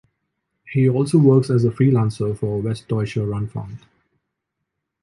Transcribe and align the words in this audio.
He 0.73 0.89
also 0.89 1.19
works 1.19 1.51
as 1.51 1.63
a 1.63 1.69
freelancer 1.69 2.35
for 2.35 2.59
Westdeutscher 2.59 3.23
Rundfunk. 3.23 3.83